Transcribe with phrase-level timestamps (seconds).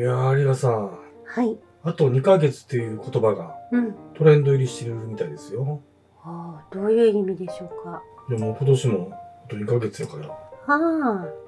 [0.00, 1.58] いやー、有賀さん、はい。
[1.82, 3.94] あと2ヶ月っていう言葉がうん。
[4.16, 5.82] トレンド入りしてるみたいですよ。
[6.22, 8.02] ああ、どういう意味でしょうか。
[8.30, 9.10] でも今年も
[9.44, 10.36] あと2ヶ月やから、は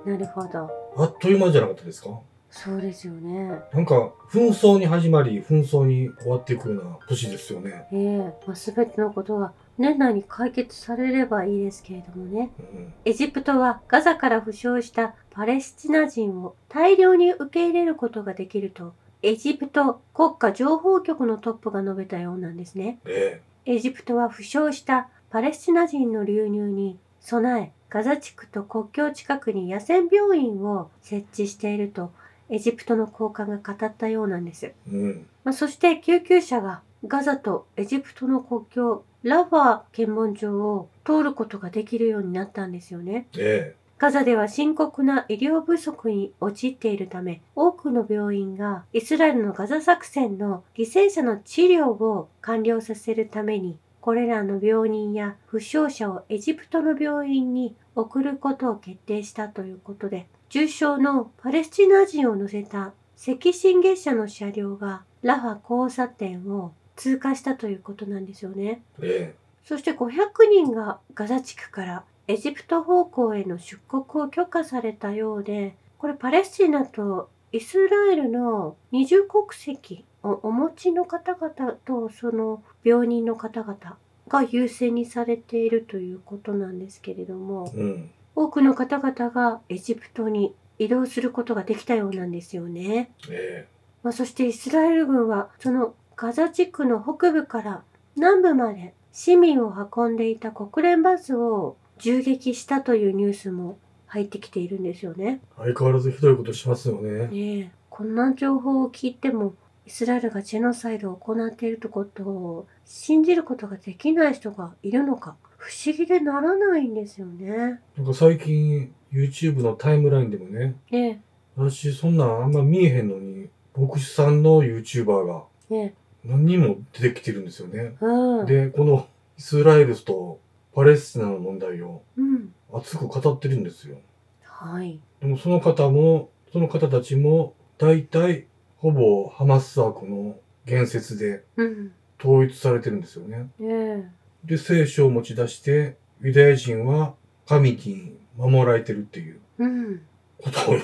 [0.04, 0.71] あ、なるほど。
[0.99, 2.11] あっという間じゃなかったですか？
[2.51, 3.51] そうですよね。
[3.72, 7.87] なんか、紛争に始まり、紛争に終わっていくような年ですよね。
[7.90, 12.51] ええまあ、全てのことが年内に解決されればいいですけれどもね。
[12.59, 12.95] うん。
[13.04, 22.99] エジプトはガザから負傷したパレスチナ人を大量に受け入れることができると、エジプト国家情報局のトップが述べたようなんですね。
[23.07, 32.13] えエジプトは負傷したパレスチナ人の流入に備え、ガザ地区と国境近くに野戦病院を設置していると、
[32.51, 34.66] エジプトの高官が語ったようなんです。
[34.66, 34.75] え。
[34.91, 35.27] うん。
[35.45, 43.29] まあ、そして救急車がガザとエジプトの国境、ラファ検問所を通ることができるようになったんですよね。
[43.37, 66.72] えガザでは深刻な医療不足に陥っているため、多くの病院がイスラエルのガザ作戦の犠牲者の治療を完了させるために、これらの病人や負傷者をエジプトの病院に送ることを決定したということで、重傷のパレスチナ人を乗せた赤新月車の車両がラファ交差点を
[67.03, 68.84] 通過したということなんですよね。
[69.00, 69.34] え。
[69.34, 70.11] えそして500
[70.48, 83.97] 人がガザ地区からエジプト方向への出国を許可されたようで、これパレスチナとイスラエルの二重国籍をお持ちの方々とその病人の方々
[84.28, 88.11] が優先にされているということなんですけれどもえ。、うん。
[88.36, 93.11] 多くの方々がエジプトに移動することができたようなんですよね。
[93.28, 93.67] え
[94.05, 97.82] まあ、そしてイスラエル軍はそのガザ地区の北部から
[98.16, 105.40] 南部まで市民を運んでいた国連バスを銃撃したというニュースも入ってきているんですよね。
[105.58, 105.62] え。
[105.64, 107.28] 相変わらずひどいことしますよね。
[107.28, 109.55] ねえこんな情報を聞いても
[109.86, 117.80] イスラエルがジェノサイドを行っているとことを信じることができない人がいるのか不思議でならないんですよね。
[117.96, 121.23] なんか最近 YouTube のタイムラインでもね、ね
[121.55, 125.94] 私そんなんあんま見えへんのに、牧師さんの YouTuber がえね
[126.24, 127.96] 何人も出てきてるんですよね。
[128.00, 128.47] えうん。
[128.47, 130.41] で、このイスラエルと
[130.75, 132.55] パレスチナの問題をうん。
[132.72, 133.99] 熱く語ってるんですよ。
[134.43, 134.99] はい。
[135.21, 138.47] でもその方も、その方たちも、大体、
[138.77, 141.93] ほぼハマスワークの言説でうん。
[142.19, 143.50] 統一されてるんですよね。
[143.59, 144.11] ねえ
[144.44, 147.15] で、聖書を持ち出して、ユダヤ人は
[147.47, 150.00] 神に守られてるっていううん。
[150.38, 150.75] ことを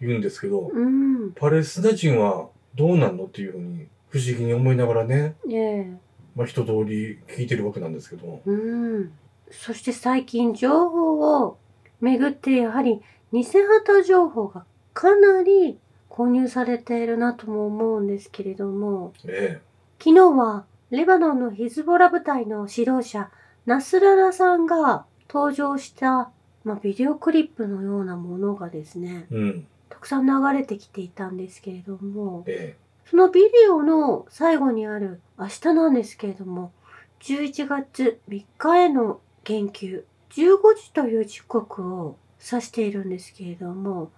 [0.00, 1.32] 言うんですけど、うん。
[1.32, 6.06] パレスチナ人はどうなんのっていうふうに不思議に思いながらね、ねえ。
[6.34, 9.12] まあ一通り聞いてるわけなんですけど、うん。
[9.50, 11.58] そして最近情報を
[12.00, 13.00] めぐってやはり
[13.32, 15.78] 偽旗情報がかなり
[16.08, 19.60] 購入されているなとも思うんですけれども、え
[19.98, 23.30] 昨日はレバノンのヒズボラ部隊の指導者
[23.66, 26.30] ナスララさんが登場した、
[26.64, 32.76] まあ、ビデオクリップのようなものがですね、え、うん、たくさん流れてきていたんですけれども、え
[33.08, 36.72] そのビデオの最後にある明日なんですけれども、
[37.20, 44.10] 11月3日への言及、15時という時刻を指しているんですけれども、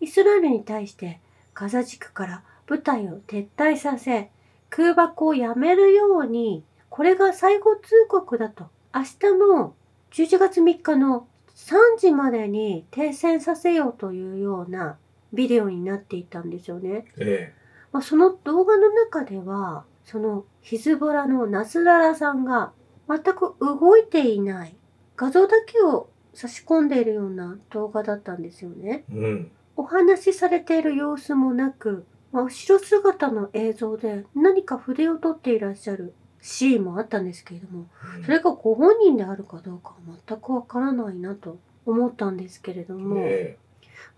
[0.00, 1.20] イスラエルに対して
[1.54, 4.30] ガザ地区から部隊を撤退させ、
[4.68, 8.68] 空爆をやめるように、これが最後通告だと。
[8.94, 9.74] 明日の
[10.10, 14.98] 11月3日の3時までに停戦させようというような
[15.32, 17.06] ビデオになっていたんですよね。
[17.16, 17.63] え、え
[17.94, 22.72] まあ、その動画の中では、そのヒズボラのナスララさんが
[23.08, 24.74] 全く動いていない
[25.16, 29.04] 画像だけを差し込んでいるような動画だったんですよね。
[29.10, 37.86] え、うん、お話しされている様子もなく、まあ、後ろ姿の映像で何か筆を取っていらっしゃるシーンもあったんですけれども、
[38.24, 43.56] それがご本人であるかどうかは全くわからないなと思ったんですけれども、え。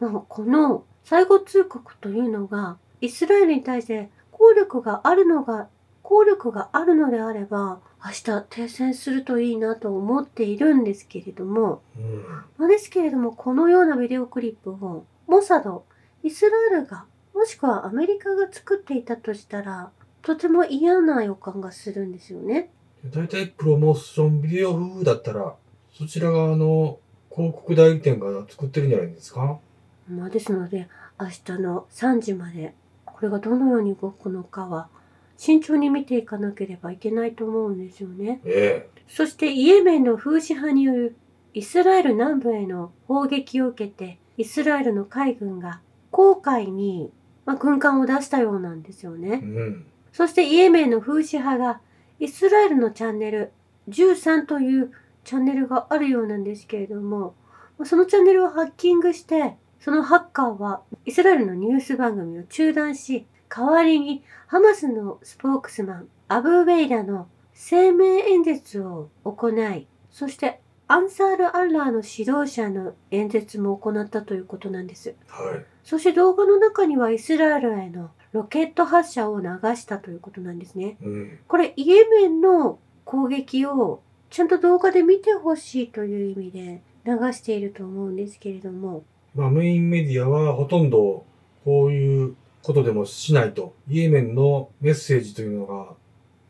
[0.01, 5.69] まあ、この最後通告というのがイスラエルに対して効力があるのが
[6.03, 12.25] 効力があるのであれば明日停戦するといいなと思っているんですけれども、え、うん、
[12.59, 15.85] まあ、ですけれどもこのようなビデオクリップをモサド
[16.23, 19.91] イスラエルがもしくはアメリカが作っていたとしたら
[20.23, 22.71] とても嫌な予感がするんですよね。
[23.05, 25.55] 大体プロモーションビデオ風だったら、
[25.93, 26.99] そちら側の
[27.31, 29.59] 広告代理店が作ってるんじゃないですか？
[30.09, 30.89] まあ、ですので
[31.21, 32.75] 明日の3時まで
[33.17, 34.89] これがどのように動くのかは
[35.37, 38.41] 慎重に見ていかなければいけないと思うんですよね。
[38.45, 41.17] えそしてイエメンの風刺派による
[41.55, 45.81] イスラエル南部への砲撃を受けてイスラエルの海軍が
[46.11, 47.11] 航海に
[47.47, 49.41] まあ、軍艦を出したようなんですよね。
[49.43, 49.87] うん。
[50.13, 51.81] そしてイエメンの風刺派が
[52.19, 53.53] イスラエルのチャンネル
[53.89, 54.91] 13という
[55.25, 57.35] チャンネルがあるようなんですけれども、
[57.79, 75.15] まあそのチャンネルをハッキングして、そのハッカーはイスラエルのニュース番組を中断し、代わりにハマスのスポークスマン、アブーベイダの声明演説を行い、そしてアンサール・アッラーの指導者の演説も行ったということなんです。
[75.29, 75.65] はい。
[75.85, 79.47] そして動画の中にはイスラエルへのロケット発射を流
[79.77, 80.97] したということなんですね。
[81.01, 81.39] うん。
[81.47, 89.05] これイエメンの攻撃をちゃんと動画で見てほしいという意味で流していると思うんですけれども、
[89.37, 91.25] まあメインメディアはほとんど
[91.65, 93.75] こういうことでもしないと。
[93.89, 95.95] イエメンのメッセージというのが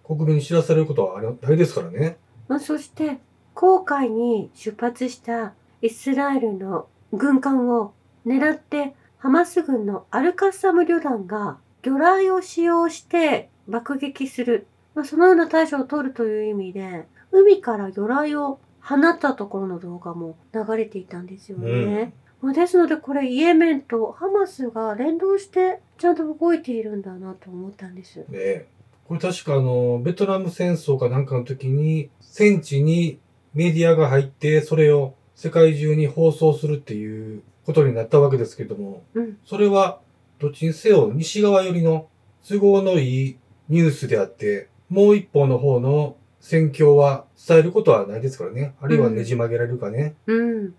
[0.05, 2.17] 国民に知らされることはあれですからね。
[2.49, 3.19] まあ、そして
[3.55, 5.53] 航海に出発した
[5.83, 7.93] イスラエルの軍艦を
[8.25, 22.13] 狙ってハマス軍のアルカッサム旅団が魚雷を使用して爆撃する、まあ、そのような対処を取るという意味で海から魚雷を放ったところの動画も流れていたんですよね。
[22.43, 28.19] まあ、ですのでこれイエメンとハマスが連動してちゃんと動いているんだなと思ったんです。
[28.19, 28.67] ねえ。
[29.07, 33.21] これ確かあの、ベトナム戦争かなんかの時に、戦地に
[33.55, 39.39] メディアが入って、それを世界中に放送するっていうことになったわけですけども、うん。
[39.45, 40.01] それは、
[40.39, 42.09] どっちにせよ西側寄りの
[42.47, 43.37] 都合のいい
[43.69, 48.75] ニュースであって、もう一方の方の戦況は伝えることはないですからね。
[48.81, 50.15] あるいはねじ曲げられるかね。
[50.27, 50.75] うん。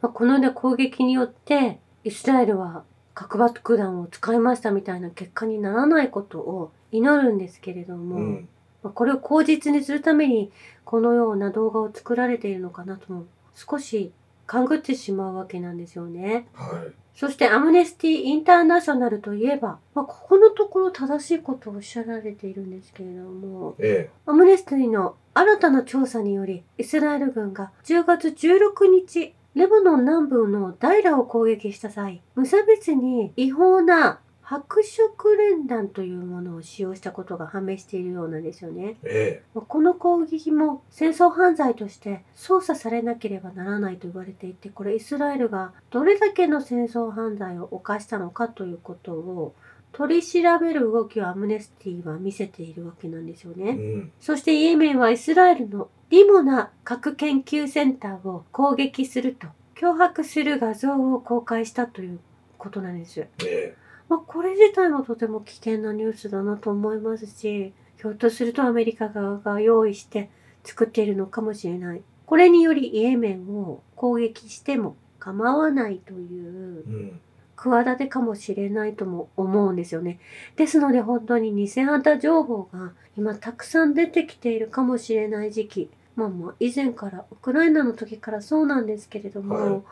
[0.00, 2.84] まあ、このね、攻撃によって、イスラエルは
[3.14, 8.48] 核爆弾を使いましたみたいな結果にならないことを祈るんですけれども、うん。
[8.82, 10.52] まあ、これを口実にするために、
[10.84, 13.24] このような動画を作られているのかなとも、
[13.54, 14.12] 少し
[14.46, 16.46] 勘ぐってしまうわけなんですよね。
[16.54, 16.92] はい。
[17.18, 38.98] そしてアムネスティ・インターナショナルといえば、まあ、ここのところ正しいことをおっしゃられているんですけれども、えアムネスティの新たな調査により、イスラエル軍が10月16日、レバノン南部のダイラを攻撃した際、無差別に違法な白色連弾というものを使用したことが判明しているようなんですよね。
[39.02, 39.42] え。
[39.52, 49.56] えこの攻撃も戦争犯罪として捜査されなければならないと言われていて、これイスラエルがどれだけの戦争犯罪を犯したのかということを
[49.92, 53.60] 取り調べる動きをアムネスティは見せているわけなんですよえ。
[53.60, 53.70] ね。
[53.70, 54.12] うん。
[54.20, 62.20] そしてイエメンはイスラエルのリモナ核研究センターを攻撃すると脅迫する画像を公開したという
[62.56, 63.26] ことなんです。
[63.44, 63.74] え
[64.08, 70.30] まあ、これ自体もとても危険なニュースだなと思いますし、ひょっとするとアメリカ側が用意して
[70.64, 72.02] 作っているのかもしれない。
[72.24, 76.90] これによりイエメンを攻撃しても構わないというえ。
[76.90, 77.20] うん。
[77.58, 80.20] 企てかもしれないとも思うんですよね。
[80.56, 85.90] ですので本当に偽旗情報が今たくさん出てきているかもしれない時期。
[86.14, 89.82] まあまあ以前から、ウクライナの時からそうなんですけれども、はい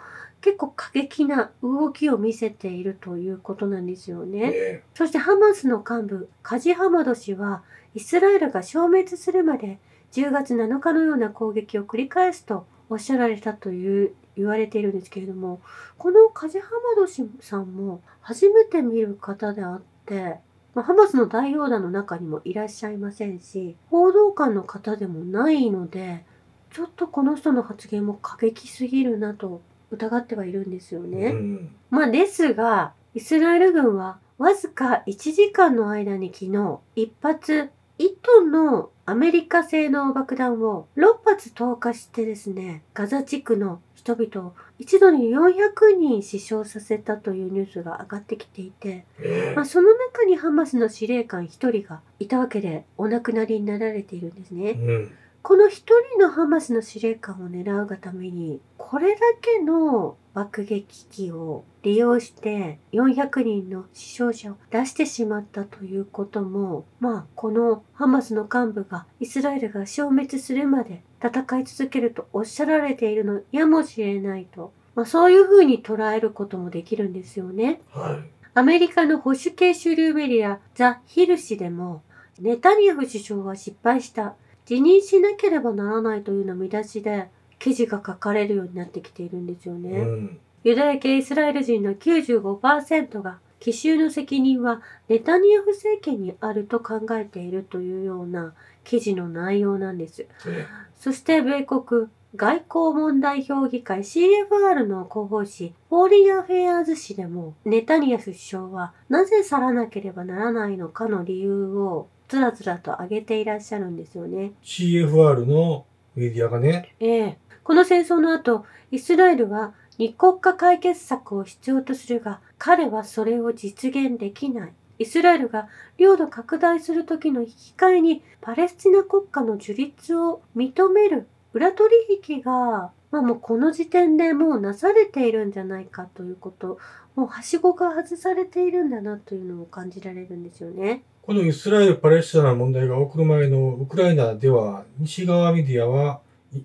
[0.42, 4.82] 結構過激な動きを見せているということなんですよね。
[4.94, 7.62] そしてハマスの幹部、カジハマド氏は、
[7.94, 9.78] イスラエルが消滅するまで
[10.12, 15.60] 10月7日のような攻撃を繰り返すとおっしゃられたという言われているんですけれども、
[15.98, 16.66] このカジハ
[16.96, 20.38] マド氏さんも初めて見る方であって、
[20.74, 26.24] まあ、ハマスの代表団の中にもいらっしゃいませんし、報道官の方でもないので、
[26.70, 31.08] ちょっとこの人の発言も過激すぎるなと疑ってはいるんですよえ。
[31.08, 31.26] ね。
[31.28, 31.74] うん。
[31.90, 54.54] まあですが、イスラエル軍はわずか1時間の間に昨日、一発1トンのアメリカ製の爆弾を6発投下してですね、ガザ地区の人々を一度に400人死傷させたというニュースが上がってきていて、えまあ、その中にハマスの司令官1人がいたわけでお亡くなりになられているんですえ。
[54.54, 54.70] ね。
[54.72, 55.12] うん。
[55.42, 77.80] この一人のハマスの司令官を狙うがために、これだけの爆撃機を利用して400人の死傷者を出してしまったということも、まあ、このハマスの幹部がイスラエルが消滅するまで戦い続けるとおっしゃられているのやもしれないと、まあ、そういうふうに捉えることもできるんですよね。
[77.92, 78.48] はい。
[78.54, 82.02] アメリカの保守系主流メディアザ・ヒル紙でも、
[82.40, 84.34] ネタニヤフ首相は失敗した。
[84.64, 87.28] 辞任しなければならないというような見出しで
[87.60, 89.90] 記事が書かれるようになってきているんですよね。
[90.00, 90.40] うん。
[90.66, 100.26] ユダヤ系イスラエル人の95%が奇襲の責任はネタニヤフ政権にあると考えているというような記事の内容なんです。
[100.44, 114.50] えそして米国外交問題評議会 CFR の広報誌、フォーリンアフェアーズ誌でも、ネタニヤフ首相はなぜ去らなければならないのかの理由をずらずらと挙げていらっしゃるんですよね。
[114.64, 117.38] CFR のメディアがね、ええ。
[117.62, 124.72] この戦争の後、イスラエルは二国家解決策を必要とするが、彼はそれを実現できない。
[124.98, 131.90] イスラエルが領土拡大する時の引き換えにパレスチナ国家の樹立を認める裏取
[132.28, 136.78] 引が、まあもうこの時点でもうなされているんじゃないかということ、
[137.14, 141.02] もうはしごが外されているんだなというのを感じられるんですよね。
[141.22, 146.20] このイスラエル・パレスチナの問題が起こる前のウクライナでは、西側メディアは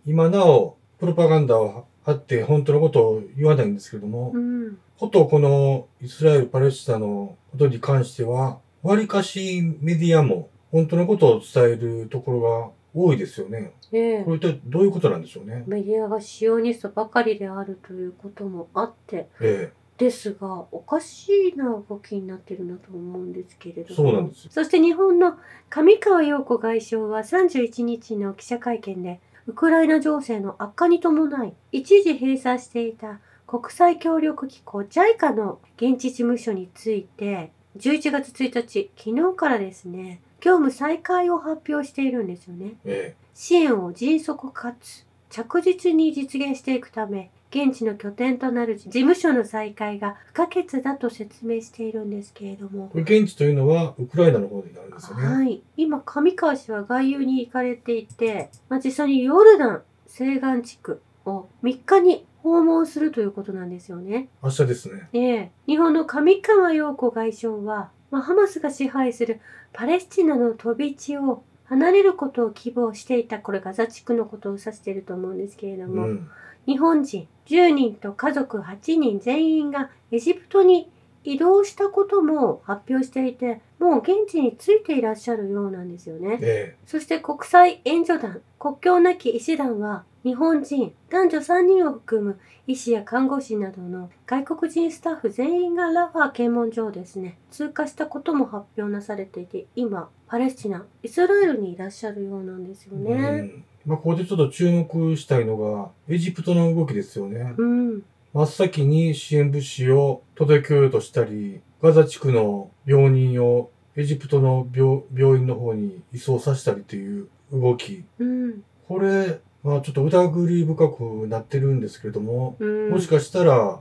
[0.06, 4.78] 今なおプロパガンダを張って本当のことを言わないんですけれどもう、ん。
[4.98, 13.74] ことこのイスラエル・パレスチナのことに関しては、割かしメディアも本当のことを伝えるところが多いですよね。
[13.92, 15.64] ええこれ一体どういうことなんでしょうね？
[15.68, 23.96] メディアがシオニストばかりであるということもあって、えですが、おかしいな動きになってるなと思うんですけれえ、ども。
[23.96, 24.52] そうなんですよ。
[24.52, 25.38] そして日本の
[25.70, 42.76] 上川陽子外相は31日の記者会見で、ウクライナ情勢の悪化に伴い、一時閉鎖していた国際協力機構 JICA の現地事務所について、11月1日、昨日からですね、業務再開を発表しているんですよね。
[42.86, 55.28] え支援を迅速かつ着実に実現していくため、現地の拠点となる事務所の再開が不可欠だと説明しているんですけれどもえ、これ現地というのはウクライナの方になるんですよね。
[55.28, 55.62] はい。
[55.76, 64.30] 今、上川氏は外遊に行かれていて、まあ、実際にヨルダン西岸地区を3日に訪問するということなんですよね。
[64.42, 65.10] 明日ですね。
[65.14, 69.42] ええ日本の上川陽子外相は、まあ、ハマスが支配する
[69.74, 76.30] パレスチナの飛び地を離れることを希望していた、これガザ地区のことを指していると思うんですけれども、うん。
[76.66, 80.90] 日本人10人と家族8人全員がエジプトに
[81.24, 86.40] 移動したことも発表していて、もう現地についていらっしゃるようなんですよね。
[86.42, 102.98] えそして国際援助団、国境なき医師団は、日本人、男女3人を含む医師や看護師などの外国人スタッフ全員がラファ検問所をですね、通過したことも発表なされていて、今、パレスチナ、イスラエルにいらっしゃるようなんですよえ。
[102.98, 103.42] うね。
[103.42, 103.64] ん。
[103.86, 107.54] まあ、ここでちょっと注目したいのが、エジプトの動きですよね。
[107.58, 108.04] うん。
[108.34, 118.06] 真っ先に支援物資を届けようとしたり、ガザ地区の病人をエジプトの病病院の方に移送させたりという動き。
[118.20, 118.64] うん。
[118.88, 122.90] これ、まあちょっと疑り深くなってるんですけれども、うん。
[122.92, 123.80] もしかしたら、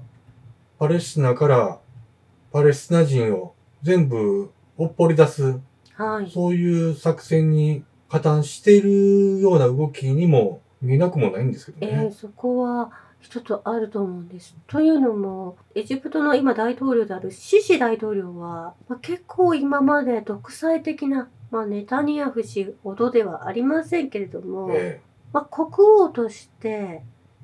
[0.78, 1.78] パレスチナから
[2.52, 5.60] パレスチナ人を全部おっぽり出す、
[5.94, 6.30] はい。
[6.30, 12.10] そういう作戦に加担しているような動きにも見えなくもないんですけどえーね。
[12.10, 12.90] そこは
[13.20, 14.56] 一つあると思うんです。
[14.66, 25.68] というのも、エジプトの今大統領であるシシ大統領は、まあ、結構今まで独裁的な、まあ、ネタニヤフ氏ほどではありませんけれども、ええまあ、国
[26.00, 27.02] 王として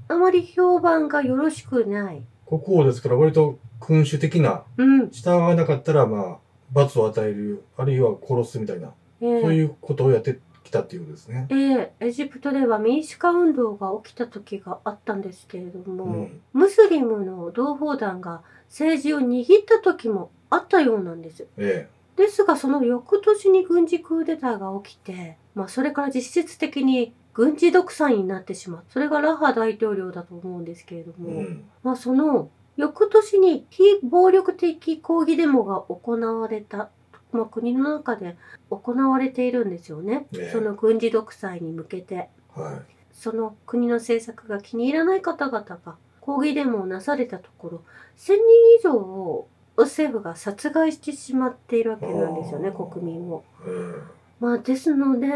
[0.09, 2.23] あまり評判がよろしくない。
[2.47, 5.11] 国王ですから割と君主的な、うん。
[5.11, 6.37] 従わなかったらまあ
[6.73, 11.47] 罰を与える、あるいは殺すみたいな、えーそういうことをやってきたっていうことですね。
[11.51, 16.41] えーエジプトでは民主化運動が起きた時があったんですけれども、うん。
[16.53, 21.47] ムスリムの同胞団が政治を握った時もあったようなんです。
[21.57, 31.23] えですがその翌年に軍事クーデターが起きて、まあ、それから実質的に軍事独裁になってしまうそれがラハ大統領だと思うんですけれどえ。
[31.23, 31.65] も、うん。
[31.83, 36.91] まあ、その翌年に非暴力的抗議デモが行われた、
[37.37, 38.37] まあ、国の中で
[38.71, 47.83] 行われているんですよね、ええその軍事独裁に向けてはその国の政策が気に入らない方々が抗議デモをなされたところ
[48.16, 48.37] 1000人
[48.81, 49.49] 以上を
[49.85, 52.00] 政府が殺害してしまっているわい。
[52.00, 53.45] けなんですよね国民を。。
[53.66, 55.28] えまあですので、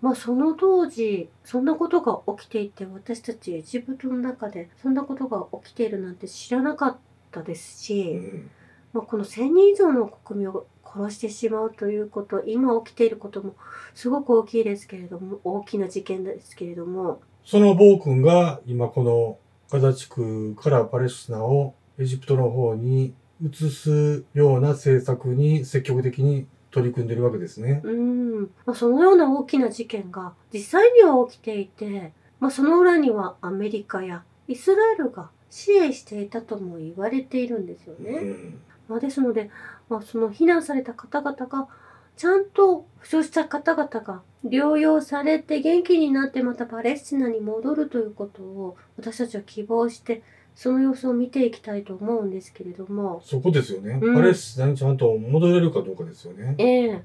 [0.00, 6.96] まあその当時、そんなことが起きていて、私たちエジプトの中でそんなことが起きているなんて知らなかっ
[7.30, 8.50] たですし、ん。
[8.92, 13.54] まあこの1000人以上の国民を殺してしまうということ、今起きていることも
[13.94, 19.38] すごく大きいですけれども、大きな事件ですけれども、その暴君が今この
[19.70, 27.80] ガザ地区からパレスチナをエジプトの方に移すような政策に積極的に取り組んでるわけですね。
[27.84, 38.12] うん、まあ、そのような大きな事件が実際には起きていて、まあ、その裏にはアメリカやイスラエルが支援していたとも言われているんですようね。
[38.20, 38.60] ん。
[38.88, 39.50] まあ、ですので、
[39.88, 41.68] まあ、その避難された方々が
[42.16, 50.22] ちゃんと負傷した方々が療養されて元気になってまたパレスチナに戻るということを私たちは希望して
[50.54, 53.22] その様子を見ていきたいと思うんですけれども。
[53.24, 54.00] そこですよね。
[54.02, 56.56] うんパレスチナにちゃんと戻れるかどうかですよね。
[56.58, 57.02] ええ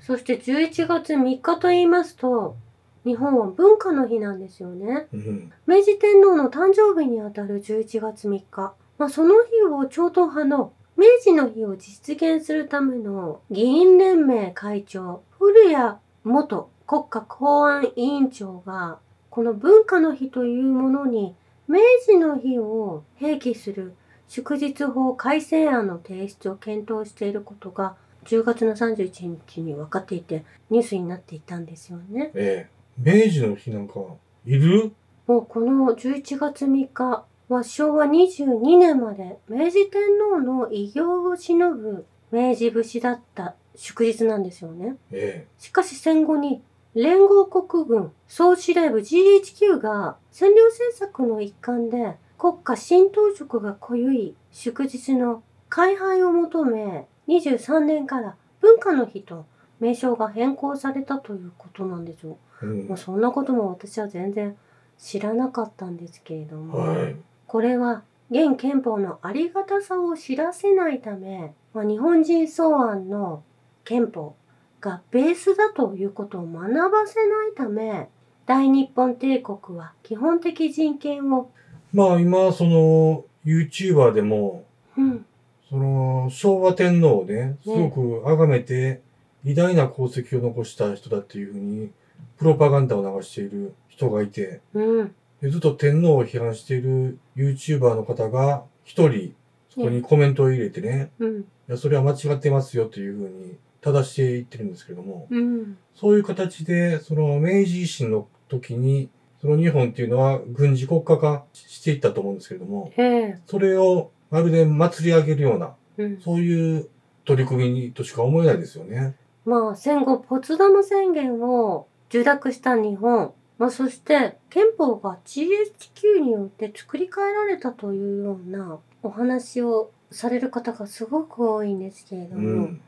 [0.00, 2.56] そして11月3日と言いますと、
[3.04, 5.06] 日本は文化の日なんですよね。
[5.12, 5.52] うん。
[5.66, 8.74] 明治天皇の誕生日にあたる11月3日。
[8.98, 18.98] まあ、その日を超党派の明治の日を実現するための議員連盟会長、古谷元国家公安委員長が、
[19.30, 21.34] この文化の日というものに
[21.68, 23.94] 明治の日を併記する
[24.28, 27.94] 祝日法改正案の提出を検討していることが
[28.24, 32.32] 10月の31日に分かっていてニュースになっていたんですよね。
[32.34, 34.00] ええ明治の日なんか、
[34.44, 34.92] いる？
[35.26, 44.96] もうこの11月3日は昭和22年まで明治天皇の偉業を偲ぶ明治武士だった祝日なんですよね。
[45.10, 46.62] えしかし戦後に
[46.94, 59.44] 連合国軍総司令部 GHQ が占領政策の一環で国家神道職が濃ゆい祝日の改廃を求め23年から文化の日と
[59.80, 62.38] 名称が変更されたということなんですよ。
[62.62, 64.56] えうんまあ、そんなことも私は全然
[64.98, 67.16] 知らなかったんですけれども、はい。
[67.50, 73.42] これは現憲法のありがたさを知らせないため、まあ、日本人草案の
[73.84, 74.36] 憲法
[74.80, 78.08] がベースだということを学ばせないため、
[78.46, 81.50] 大日本帝国は基本的人権を、
[81.92, 84.62] まあ今、その、YouTuber でも、
[84.96, 85.26] うん、
[85.68, 89.00] その、昭和天皇をね、すごく崇めて、
[89.44, 91.90] 偉大な功績を残した人だっていうふうに、
[92.38, 99.34] プロパガンダを流している人がいて、うん、でずっと天皇を批判している YouTuber の方が、一人、
[99.70, 109.08] そこにコメントを入れてね、うん、いや、それは間違ってますよというふうに、正していってるんですけれども、うん、そういう形で、その明治維新の時に、
[109.40, 116.20] その日本っていうのは軍事国家化していったと思うんですけれども、ええ、それをまるで祭り上げるような、うん。
[116.20, 116.88] そういう
[117.24, 119.16] 取り組みとしか思えないですよね。
[119.46, 132.80] まあ戦後ポツダム宣言を受諾した日本、まあそして憲法が GHQ によって作り変えられたというようなお話をされる方がすごく多いんですけれどうも、ん。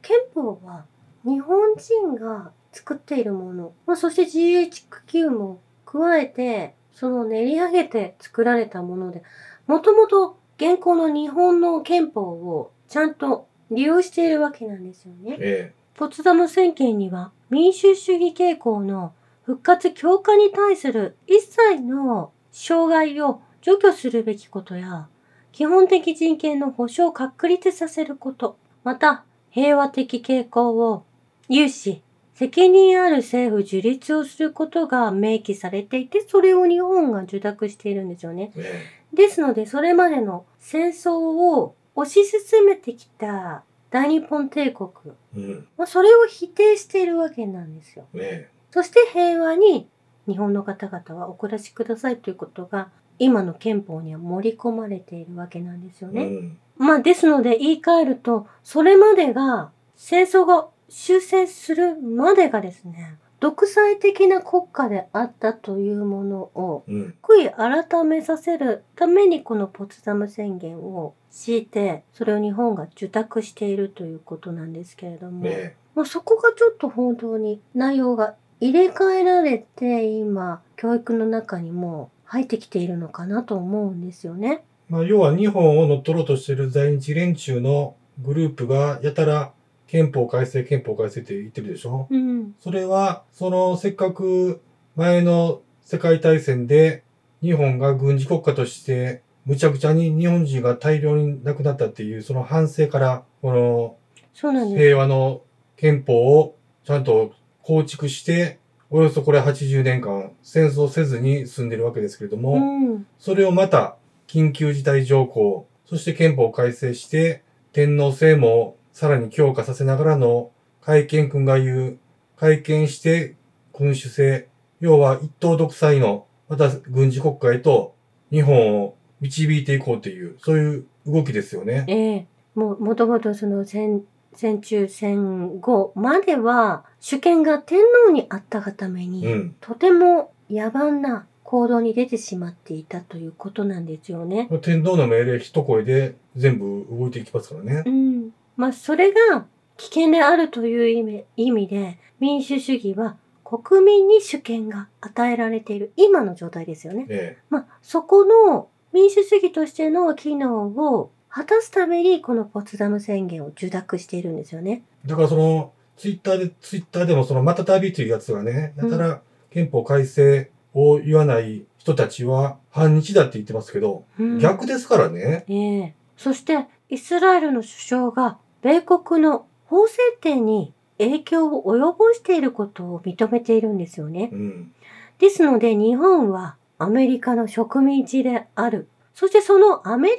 [0.00, 0.86] 憲法は
[1.24, 9.22] 日本人が作っているもの、まあ、そして GHQ も加えてその練り上げて作られたもので
[9.66, 15.36] もともと現行の日本の憲法をちゃんと利用しているわけなんですよね。
[15.38, 19.12] えポツダム宣言には民主主義傾向の
[19.44, 25.08] 復活強化に対する一切の障害を除去するべきことや
[25.54, 31.04] 基本的人権の保障を確立させること、また平和的傾向を
[31.48, 32.02] 有し、
[32.34, 38.50] 責任ある政府樹立をすることが明記されていて、それを日本が受諾しているんですよね。
[38.56, 44.90] ええですので、それまでの戦争を推し進めてきた大日本帝国、
[45.36, 45.68] えうん。
[45.78, 48.06] まあ、それを否定しているわけなんですよ。
[48.14, 49.88] えそして平和に
[50.26, 52.88] 日本の方々はお暮らしくださいということが
[53.20, 56.24] 今の憲法には盛り込まれているわけなんですよえね。
[56.24, 56.58] うん。
[56.76, 67.14] まあですので言い換えると、それまでが戦争が終戦するまでがですね、独裁的な国家であったというものをうん。
[67.22, 84.62] 悔い改めさせるためにこのポツダム宣言を敷いて、それを日本が受託しているということなんですけれども、えまあ、そこがちょっと本当に内容が入れ替えられて今教育の中にも入ってきているのかなと思うんですよね。
[84.88, 89.52] えまあ、要は日本を乗っ取ろうとしている在日連中のグループがやたら
[89.86, 92.06] 憲法改正、憲法改正って言ってるでしょ？
[92.10, 92.54] うん。
[92.60, 94.60] それは、そのせっかく
[94.96, 97.02] 前の世界大戦で
[97.42, 103.96] 日本が軍事国家としてむちゃくちゃに日本人が大量に亡くなったっていうその反省から、この。
[104.36, 105.42] 平和の
[105.76, 107.32] 憲法をちゃんと
[107.64, 108.58] 構築して、
[108.90, 113.06] およそこれ80年間戦争せずに済んでるわけですけれども、うん。
[113.18, 113.96] それをまた
[114.28, 120.50] 緊急事態条項、そして憲法を改正して、天皇制もさらに強化させながらの
[120.80, 121.98] 改憲君が言う、
[122.36, 123.34] 改憲して
[123.72, 124.48] 君主制、
[124.80, 127.94] 要は一党独裁の、また軍事国家へと
[128.30, 131.84] 日本を導いていこうという、そういう動きですよね。
[131.88, 134.02] ええもう、もともとその戦、
[134.34, 139.56] 戦中戦後までは主権が天皇にあったがために、うん。
[139.60, 144.48] とても野蛮な行動に出てしまっていたということなんですよね。
[144.62, 147.90] 天皇の命令一声で全部動いていきますからねう。
[147.90, 148.30] ん。
[148.56, 157.06] まあ、それが危険であるという意味意味で、民主主義は国民に主権が与えられている今の状態ですよね。
[157.08, 164.84] えまあ、そこの民主主義としての機能を果たすためにこのポツダム宣言を受諾しているんですよね。
[165.04, 169.20] えだからその、ツイッターで、ツイッターでもその、またたびというやつがね、やたら
[169.50, 175.44] 憲法改正を言わない人たちは反日だって言ってますけど、うん逆ですからね。
[175.48, 184.30] ええそして、イスラエルの首相が、米国の法制定に影響を及ぼしていることを認めているんですよね。
[184.32, 184.72] うん。
[185.18, 188.88] ですので、日本はアメリカの植民地である。
[189.14, 190.16] そしてそのアメリ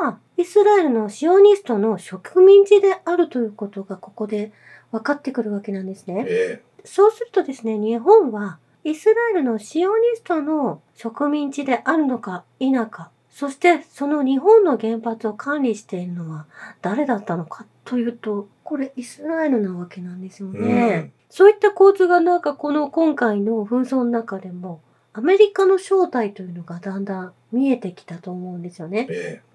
[0.00, 4.52] カは、イスラエルのシオニストの植民地であるということがここで
[4.92, 6.24] 分かってくるわけなんですね。
[6.28, 16.46] えそうするとですね、日本はイスラエルのシオニストの植民地であるのか否か、そしてその日本の原発を管理しているのは
[16.82, 21.12] 誰だったのかというと、これイスラエルなわけなんですよえね。
[21.30, 24.80] そういった構図がなんかこの今回の紛争の中でも、
[25.12, 29.14] アメリカの正体というのがだんだん見えてきたと思うんですよねうん。。
[29.16, 29.47] ええ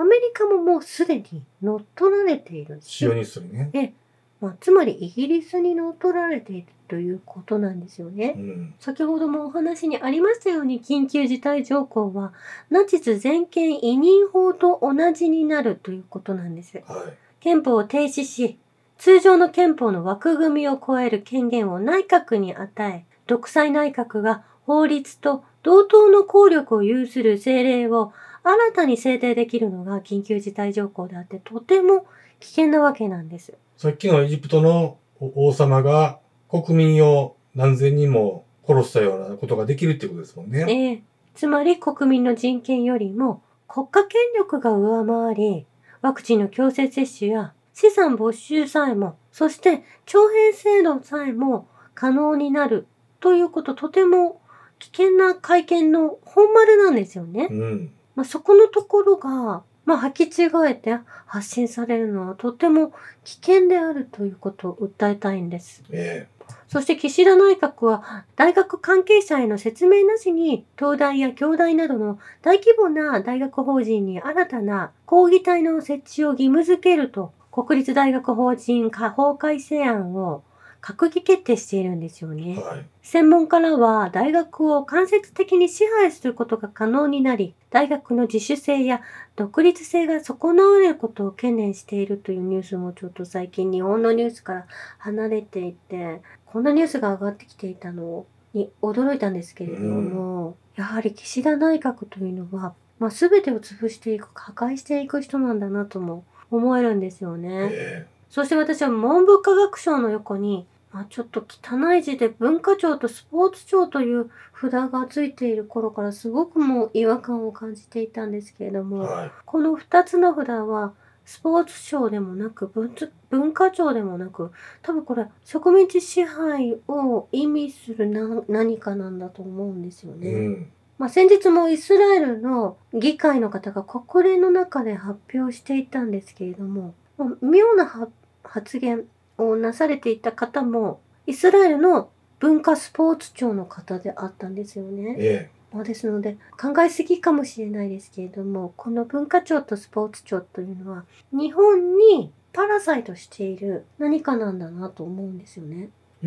[0.00, 3.94] アメリカももうすでに乗っ取られているしシオニストにね。
[4.40, 8.38] まあ、つまりイギリスに乗っ取られているということなんですよねう。
[8.38, 8.74] ん。
[8.80, 12.32] 先ほどもお話にありましたように緊急事態条項は
[12.70, 16.82] ナチス全権委任法と同じになるということなんです。
[16.86, 17.12] はい。
[17.40, 18.58] 憲法を停止し、
[18.96, 32.06] 通常の憲法の枠組みを超える権限を内閣に与え、独裁内閣が法律と同等の効力を有する政令を新たに制定できるのが緊急事態条項であって、とても
[32.40, 33.54] 危険なわけなんです。
[33.76, 40.66] さっきのエジプトの王様が国民を何千人も殺したようなことができるっていうことですもんね。
[40.68, 41.02] ええ
[41.34, 45.66] つまり国民の人権よりも国家権力が上回り、
[46.02, 52.86] ワクチンの強制接種や資産没収さえも、そして徴兵制度さえも可能になる
[53.20, 54.40] ということ、とても
[54.78, 57.48] 危険な会見の本丸なんですよね。
[57.50, 57.92] うん。
[58.20, 62.92] まあ、そこのところが、まあ、履き違えて発信されるのはとても
[63.24, 65.82] 危険であるということを訴えたいんです。
[65.90, 66.28] え
[66.68, 80.42] そして岸田内閣は大学関係者への説明なしに東大や京大などの大規模な大学法人に新たな講義体の設置を義務付けると国立大学法人法改正案を
[80.80, 82.62] 閣議決定しているんですよえね。
[82.62, 82.86] はい。
[83.02, 89.02] 専門家らは大学を間接的に支配することが可能になり、大学の自主性や
[89.36, 94.66] 独立性が損なわれることを懸念しているというニュースもちょっと最近日本のニュースから
[94.98, 107.68] 離れていて、こんなニュースが上がってきていたのに驚いたんですけれども、やはり岸田内閣というのは、まあ、全てを潰していく、破壊していく人なんだなとも思えるんですよね。
[107.70, 119.30] えそして私は文部科学省の横に、まあ、ちょっと汚い字で文化庁とスポーツ庁という札がついている頃からすごくもう違和感を感じていたんですけれどえも、はい。
[119.44, 120.92] この2つの札は
[121.24, 122.92] スポーツ庁でもなく文
[123.30, 124.50] 文化庁でもなく
[124.82, 130.30] 多分これ植民地支配を意味するな何かなんだと思うんですよね。
[130.30, 130.72] うん。
[130.98, 138.08] まあ、先日もイスラエルの議会の方が国連の中で発表していたんですけれども、まあ妙なは
[138.50, 139.04] 発言
[139.38, 142.10] をなされていた方もイスラエルの
[142.40, 145.16] 文化スポーツ庁の方であったんですよね。
[145.18, 155.90] えまあ、ですので考えすぎかもしれないですけれどもこの文化庁とスポーツ庁というのは日本にパラサイトしている何かなんだなと思うんですよね。
[156.24, 156.26] え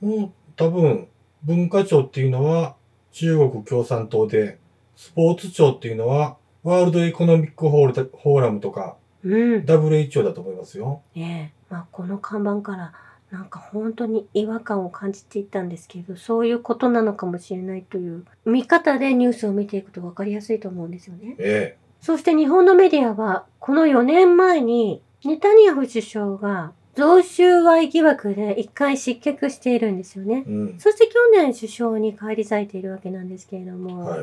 [0.00, 1.08] もう多分、
[1.42, 2.76] 文化庁っていうのは
[3.10, 4.58] 中国共産党で、
[4.96, 9.64] スポーツ庁っていうのはワールドエコノミックフォールフォーラムとかうん。
[9.64, 11.02] WHO だと思いますよ。
[11.14, 12.92] ねえ、まあ、この看板から
[13.30, 21.34] なんか本当に違和感を感じていたんですけどそういうことなのかもしれないという見方でニュースを見ていくと分かりやすいと思うんですよね。
[21.38, 30.50] えそして日本のメディアはこの4年前にネタニヤフ首相が贈収賄疑惑で一回失脚しているんですよねえ。
[30.50, 30.78] うん。
[30.78, 34.20] そして去年首相に返り咲いているわけなんですけれども、はい。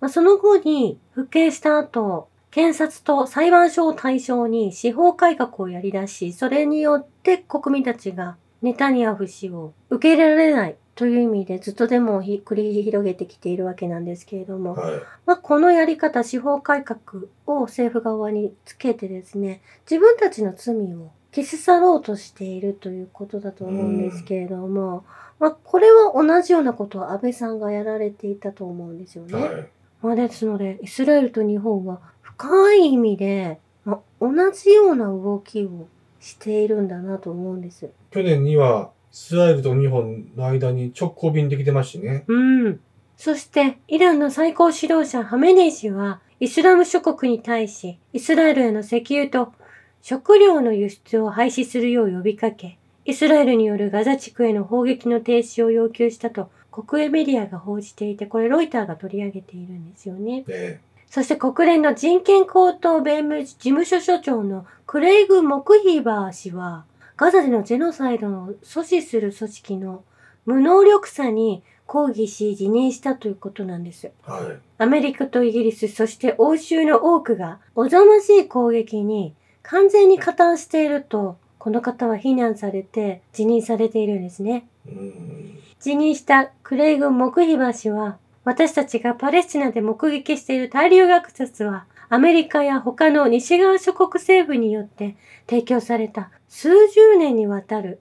[0.00, 14.94] まあ、その後に復権した後、検察と裁判所を対象に司法改革をやり出し、それによって国民たちがネタニヤフ氏を受け入れられないという意味でずっとデモをひ繰り広げてきているわけなんですけれども、はい。
[15.26, 25.04] まあ、このやり方、司法改革を政府側につけてですね、自分たちの罪を消し去ろうとしているということだと思うんですけれども、
[25.38, 29.38] まあ、これは同じようなことを安倍さんがやられていたと思うんですよね。
[29.38, 29.68] はい。
[30.00, 32.00] まあ、ですので、イスラエルと日本は
[32.38, 35.88] 深い意味で、まあ、同じような動きを
[36.20, 37.90] しているんだなと思うんです。
[38.10, 42.24] 去年には、イスラエルと日本の間に直行便できてますしね。
[42.26, 42.80] うん。
[43.16, 49.54] そして、イランの最高指導者ハメネイ師は、イスラム諸国に対し、イスラエルへの石油と
[50.02, 60.44] 食料の輸出を廃止するよう呼びかけ、イスラエルによるガザ地区への砲撃の停止を要求したと国営メディアが報じていて、これロイターが取り上げているんですよね。
[60.46, 60.80] ね
[61.16, 66.84] そして国連の人権高等弁務事務所所長のクレイグ・モクヒーバー氏は、
[67.16, 70.04] ガザでのジェノサイドを阻止する組織の
[70.44, 74.10] 無能力さに抗議し辞任したということなんです。
[74.24, 74.58] はい。
[74.76, 84.66] アメリカとイギリス、そして欧州の多くが、おぞましい攻撃に完全に加担していると、この方は非難されて辞任されているんですね。
[84.86, 85.58] うん。
[85.80, 95.16] 辞任したクレイグ・モクヒバ氏は、私たちがパレスチナで目撃している大量虐殺は、アメリカや他の西側諸国政府によって
[95.50, 98.00] 提供された数十年にわたる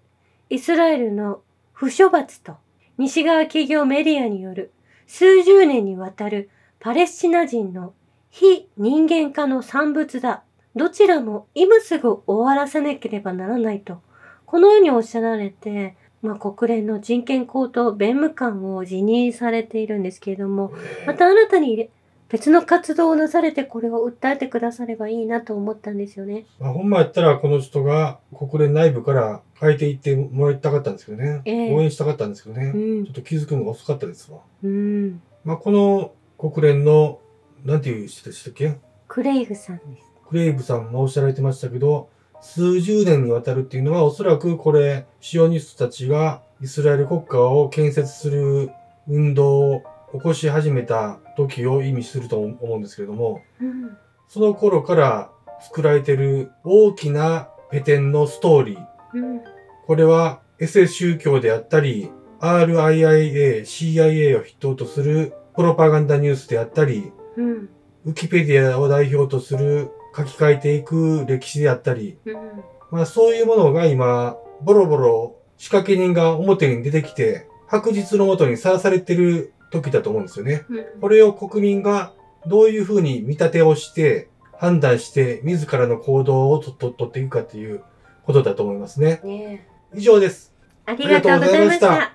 [0.52, 1.42] イスラエルの
[1.74, 2.58] 不処罰と
[3.00, 4.72] 西側企業メディアによる
[5.08, 7.96] 数十年にわたるパレスチナ人の
[8.30, 10.44] 非人間化の産物だ。
[10.76, 14.04] どちらも今すぐ終わらせなければならないと、
[14.46, 20.74] このようにおっしゃられて、まあ、国連の人権高等弁務官を辞任されているんですけれども、
[21.06, 21.90] また新たに
[22.28, 26.46] 別の活動をなされてこれを訴えてくださればいいなと思ったんですよね。
[26.60, 31.42] まあ、ほんまやったらこの人が国連内部から変えていってもらいたかったんですけどね。
[31.46, 32.72] ええ応援したかったんですけどね。
[32.74, 33.14] うんちょっ。
[33.14, 34.40] と気づくのが遅かったですわ。
[34.64, 35.22] うん。
[35.44, 37.20] まあ、この国連の、
[37.64, 38.76] なんていう人でしたっけ？
[39.08, 40.12] クレイグさんです。
[40.28, 42.10] クレイブさんもおっしゃられてましたけど、
[42.46, 48.70] 数十年にわたるっていうのはおそらくこれ、シオニストたちがイスラエル国家を建設する
[49.08, 53.98] 運動を起こし始めた時を意味すると思うんですけれども、うん。
[54.30, 58.86] その頃から作られてる大きなペテンのストーリー。
[59.16, 59.42] うん。
[59.88, 67.70] これはエセ宗教であったり、RIIA、CIA を筆頭とするプロパガンダニュースであったり、うん。
[68.06, 72.36] ウィキペディアを代表とする書き換えていく歴史であったり、うん。
[72.92, 80.66] まあそういうものが今、ボロボロ仕掛け人が表に出てきて、白日のもとにさらされてる時だと思うんですよね。
[80.70, 80.86] うん。
[81.02, 82.14] これを国民が
[82.46, 87.84] どういうふうに見立てをして、判断して、自らの行動をとと取っていくかっていう
[88.24, 89.20] ことだと思いますね。
[89.24, 90.54] ね以上です。
[90.88, 92.15] えありがとうございました。